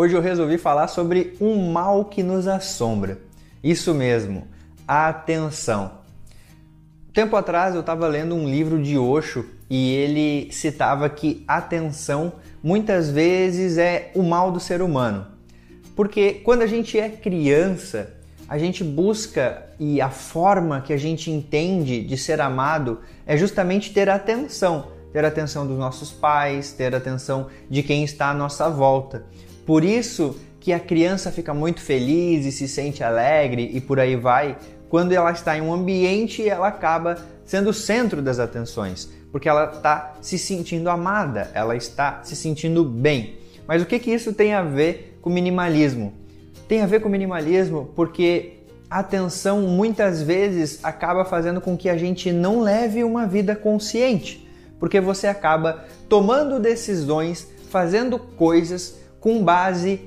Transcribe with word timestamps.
Hoje 0.00 0.14
eu 0.14 0.20
resolvi 0.20 0.58
falar 0.58 0.86
sobre 0.86 1.36
um 1.40 1.72
mal 1.72 2.04
que 2.04 2.22
nos 2.22 2.46
assombra. 2.46 3.18
Isso 3.64 3.92
mesmo, 3.92 4.46
a 4.86 5.08
atenção. 5.08 5.90
Tempo 7.12 7.34
atrás 7.34 7.74
eu 7.74 7.80
estava 7.80 8.06
lendo 8.06 8.32
um 8.32 8.48
livro 8.48 8.80
de 8.80 8.96
Osho 8.96 9.44
e 9.68 9.92
ele 9.96 10.52
citava 10.52 11.08
que 11.08 11.42
atenção 11.48 12.34
muitas 12.62 13.10
vezes 13.10 13.76
é 13.76 14.12
o 14.14 14.22
mal 14.22 14.52
do 14.52 14.60
ser 14.60 14.82
humano. 14.82 15.26
Porque 15.96 16.34
quando 16.44 16.62
a 16.62 16.68
gente 16.68 16.96
é 16.96 17.08
criança, 17.08 18.14
a 18.48 18.56
gente 18.56 18.84
busca 18.84 19.66
e 19.80 20.00
a 20.00 20.10
forma 20.10 20.80
que 20.80 20.92
a 20.92 20.96
gente 20.96 21.28
entende 21.28 22.04
de 22.04 22.16
ser 22.16 22.40
amado 22.40 23.00
é 23.26 23.36
justamente 23.36 23.92
ter 23.92 24.08
atenção, 24.08 24.92
ter 25.12 25.24
atenção 25.24 25.66
dos 25.66 25.76
nossos 25.76 26.12
pais, 26.12 26.70
ter 26.70 26.94
atenção 26.94 27.48
de 27.68 27.82
quem 27.82 28.04
está 28.04 28.30
à 28.30 28.34
nossa 28.34 28.70
volta. 28.70 29.24
Por 29.68 29.84
isso 29.84 30.34
que 30.58 30.72
a 30.72 30.80
criança 30.80 31.30
fica 31.30 31.52
muito 31.52 31.82
feliz 31.82 32.46
e 32.46 32.50
se 32.50 32.66
sente 32.66 33.04
alegre 33.04 33.70
e 33.70 33.82
por 33.82 34.00
aí 34.00 34.16
vai, 34.16 34.56
quando 34.88 35.12
ela 35.12 35.30
está 35.30 35.58
em 35.58 35.60
um 35.60 35.74
ambiente 35.74 36.48
ela 36.48 36.68
acaba 36.68 37.18
sendo 37.44 37.68
o 37.68 37.74
centro 37.74 38.22
das 38.22 38.38
atenções, 38.38 39.10
porque 39.30 39.46
ela 39.46 39.64
está 39.64 40.14
se 40.22 40.38
sentindo 40.38 40.88
amada, 40.88 41.50
ela 41.52 41.76
está 41.76 42.20
se 42.22 42.34
sentindo 42.34 42.82
bem. 42.82 43.36
Mas 43.66 43.82
o 43.82 43.84
que, 43.84 43.98
que 43.98 44.10
isso 44.10 44.32
tem 44.32 44.54
a 44.54 44.62
ver 44.62 45.18
com 45.20 45.28
minimalismo? 45.28 46.14
Tem 46.66 46.80
a 46.80 46.86
ver 46.86 47.02
com 47.02 47.10
minimalismo 47.10 47.90
porque 47.94 48.60
a 48.88 49.00
atenção 49.00 49.60
muitas 49.60 50.22
vezes 50.22 50.82
acaba 50.82 51.26
fazendo 51.26 51.60
com 51.60 51.76
que 51.76 51.90
a 51.90 51.98
gente 51.98 52.32
não 52.32 52.62
leve 52.62 53.04
uma 53.04 53.26
vida 53.26 53.54
consciente, 53.54 54.48
porque 54.80 54.98
você 54.98 55.26
acaba 55.26 55.84
tomando 56.08 56.58
decisões, 56.58 57.46
fazendo 57.68 58.18
coisas 58.18 58.96
com 59.20 59.42
base 59.42 60.00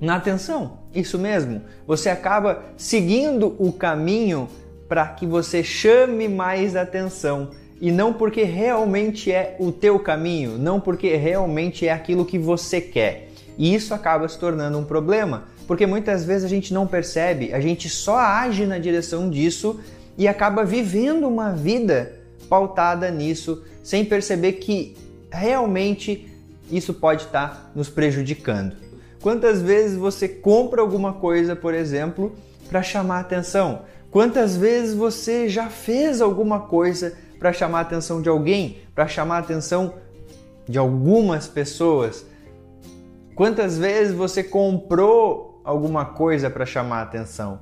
na 0.00 0.16
atenção. 0.16 0.78
Isso 0.94 1.18
mesmo, 1.18 1.62
você 1.86 2.08
acaba 2.08 2.64
seguindo 2.76 3.54
o 3.58 3.72
caminho 3.72 4.48
para 4.88 5.06
que 5.06 5.24
você 5.24 5.62
chame 5.62 6.28
mais 6.28 6.74
atenção 6.74 7.50
e 7.80 7.90
não 7.92 8.12
porque 8.12 8.42
realmente 8.42 9.32
é 9.32 9.56
o 9.58 9.70
teu 9.70 9.98
caminho, 9.98 10.58
não 10.58 10.80
porque 10.80 11.16
realmente 11.16 11.86
é 11.86 11.92
aquilo 11.92 12.26
que 12.26 12.38
você 12.38 12.80
quer. 12.80 13.28
E 13.56 13.74
isso 13.74 13.94
acaba 13.94 14.28
se 14.28 14.38
tornando 14.38 14.78
um 14.78 14.84
problema, 14.84 15.44
porque 15.66 15.86
muitas 15.86 16.24
vezes 16.24 16.44
a 16.44 16.48
gente 16.48 16.74
não 16.74 16.86
percebe, 16.86 17.52
a 17.54 17.60
gente 17.60 17.88
só 17.88 18.16
age 18.18 18.66
na 18.66 18.78
direção 18.78 19.30
disso 19.30 19.80
e 20.18 20.26
acaba 20.26 20.64
vivendo 20.64 21.26
uma 21.28 21.52
vida 21.52 22.20
pautada 22.48 23.10
nisso, 23.10 23.62
sem 23.82 24.04
perceber 24.04 24.54
que 24.54 24.96
realmente 25.30 26.26
isso 26.70 26.94
pode 26.94 27.24
estar 27.24 27.70
nos 27.74 27.88
prejudicando. 27.88 28.76
Quantas 29.22 29.60
vezes 29.60 29.98
você 29.98 30.26
compra 30.26 30.80
alguma 30.80 31.12
coisa, 31.12 31.54
por 31.54 31.74
exemplo, 31.74 32.34
para 32.68 32.82
chamar 32.82 33.20
atenção? 33.20 33.82
Quantas 34.10 34.56
vezes 34.56 34.94
você 34.94 35.48
já 35.48 35.68
fez 35.68 36.20
alguma 36.20 36.60
coisa 36.60 37.16
para 37.38 37.52
chamar 37.52 37.78
a 37.78 37.82
atenção 37.82 38.22
de 38.22 38.28
alguém, 38.28 38.78
para 38.94 39.06
chamar 39.06 39.36
a 39.36 39.40
atenção 39.40 39.94
de 40.66 40.78
algumas 40.78 41.46
pessoas? 41.46 42.24
Quantas 43.34 43.76
vezes 43.76 44.14
você 44.14 44.42
comprou 44.42 45.60
alguma 45.64 46.06
coisa 46.06 46.48
para 46.48 46.64
chamar 46.64 47.00
a 47.00 47.02
atenção? 47.02 47.60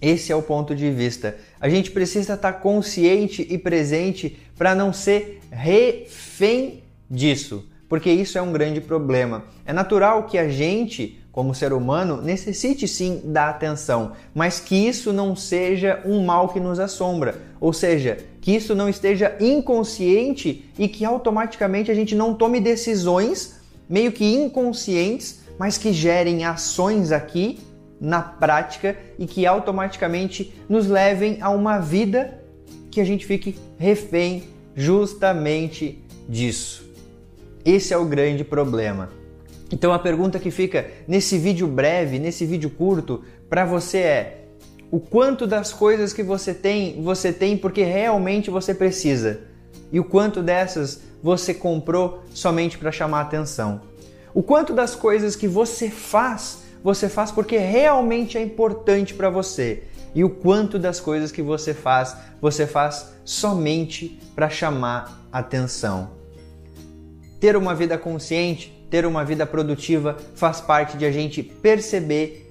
Esse 0.00 0.30
é 0.30 0.36
o 0.36 0.42
ponto 0.42 0.76
de 0.76 0.90
vista. 0.90 1.36
A 1.60 1.68
gente 1.68 1.90
precisa 1.90 2.34
estar 2.34 2.52
consciente 2.54 3.46
e 3.48 3.58
presente 3.58 4.38
para 4.56 4.74
não 4.74 4.92
ser 4.92 5.40
refém 5.50 6.84
disso 7.10 7.66
porque 7.88 8.10
isso 8.10 8.38
é 8.38 8.42
um 8.42 8.52
grande 8.52 8.80
problema. 8.80 9.44
É 9.64 9.72
natural 9.72 10.24
que 10.24 10.38
a 10.38 10.48
gente, 10.48 11.20
como 11.30 11.54
ser 11.54 11.72
humano, 11.72 12.20
necessite 12.20 12.88
sim 12.88 13.20
da 13.24 13.48
atenção, 13.48 14.12
mas 14.34 14.60
que 14.60 14.74
isso 14.74 15.12
não 15.12 15.36
seja 15.36 16.00
um 16.04 16.24
mal 16.24 16.48
que 16.48 16.60
nos 16.60 16.78
assombra, 16.78 17.40
ou 17.60 17.72
seja, 17.72 18.18
que 18.40 18.54
isso 18.54 18.74
não 18.74 18.88
esteja 18.88 19.36
inconsciente 19.40 20.64
e 20.78 20.88
que 20.88 21.04
automaticamente 21.04 21.90
a 21.90 21.94
gente 21.94 22.14
não 22.14 22.34
tome 22.34 22.60
decisões 22.60 23.60
meio 23.88 24.12
que 24.12 24.24
inconscientes, 24.24 25.40
mas 25.58 25.78
que 25.78 25.92
gerem 25.92 26.44
ações 26.44 27.12
aqui 27.12 27.58
na 28.00 28.20
prática 28.20 28.96
e 29.18 29.26
que 29.26 29.46
automaticamente 29.46 30.52
nos 30.68 30.86
levem 30.86 31.38
a 31.40 31.50
uma 31.50 31.78
vida 31.78 32.40
que 32.90 33.00
a 33.00 33.04
gente 33.04 33.26
fique 33.26 33.56
refém 33.78 34.44
justamente 34.74 36.02
disso. 36.28 36.85
Esse 37.66 37.92
é 37.92 37.98
o 37.98 38.04
grande 38.04 38.44
problema. 38.44 39.08
Então 39.72 39.92
a 39.92 39.98
pergunta 39.98 40.38
que 40.38 40.52
fica 40.52 40.88
nesse 41.08 41.36
vídeo 41.36 41.66
breve, 41.66 42.20
nesse 42.20 42.46
vídeo 42.46 42.70
curto, 42.70 43.24
para 43.50 43.64
você 43.64 43.98
é: 43.98 44.44
o 44.88 45.00
quanto 45.00 45.48
das 45.48 45.72
coisas 45.72 46.12
que 46.12 46.22
você 46.22 46.54
tem, 46.54 47.02
você 47.02 47.32
tem 47.32 47.58
porque 47.58 47.82
realmente 47.82 48.50
você 48.50 48.72
precisa? 48.72 49.40
E 49.90 49.98
o 49.98 50.04
quanto 50.04 50.44
dessas 50.44 51.00
você 51.20 51.52
comprou 51.52 52.22
somente 52.32 52.78
para 52.78 52.92
chamar 52.92 53.22
atenção? 53.22 53.80
O 54.32 54.44
quanto 54.44 54.72
das 54.72 54.94
coisas 54.94 55.34
que 55.34 55.48
você 55.48 55.90
faz, 55.90 56.62
você 56.84 57.08
faz 57.08 57.32
porque 57.32 57.56
realmente 57.56 58.38
é 58.38 58.42
importante 58.42 59.12
para 59.12 59.28
você? 59.28 59.82
E 60.14 60.22
o 60.22 60.30
quanto 60.30 60.78
das 60.78 61.00
coisas 61.00 61.32
que 61.32 61.42
você 61.42 61.74
faz, 61.74 62.16
você 62.40 62.64
faz 62.64 63.12
somente 63.24 64.20
para 64.36 64.48
chamar 64.48 65.26
atenção? 65.32 66.25
Ter 67.40 67.56
uma 67.56 67.74
vida 67.74 67.98
consciente, 67.98 68.72
ter 68.90 69.04
uma 69.04 69.24
vida 69.24 69.44
produtiva 69.46 70.16
faz 70.34 70.60
parte 70.60 70.96
de 70.96 71.04
a 71.04 71.10
gente 71.10 71.42
perceber 71.42 72.42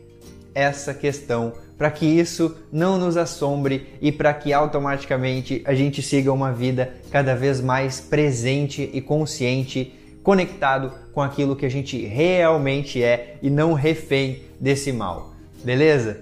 essa 0.53 0.93
questão 0.93 1.53
para 1.77 1.91
que 1.91 2.05
isso 2.05 2.55
não 2.71 2.97
nos 2.97 3.17
assombre 3.17 3.87
e 4.01 4.11
para 4.11 4.33
que 4.33 4.53
automaticamente 4.53 5.61
a 5.65 5.73
gente 5.73 6.01
siga 6.01 6.31
uma 6.31 6.51
vida 6.51 6.93
cada 7.11 7.35
vez 7.35 7.59
mais 7.59 7.99
presente 7.99 8.89
e 8.93 9.01
consciente, 9.01 9.93
conectado 10.23 10.93
com 11.13 11.21
aquilo 11.21 11.55
que 11.55 11.65
a 11.65 11.69
gente 11.69 12.05
realmente 12.05 13.03
é 13.03 13.37
e 13.41 13.49
não 13.49 13.73
refém 13.73 14.43
desse 14.59 14.91
mal. 14.91 15.33
Beleza? 15.63 16.21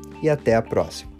e 0.21 0.29
até 0.29 0.55
a 0.55 0.61
próxima. 0.61 1.10